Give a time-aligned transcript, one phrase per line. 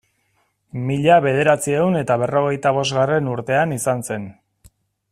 [0.87, 4.27] Mila bederatziehun eta berrogeita bosgarren urtean izan zen.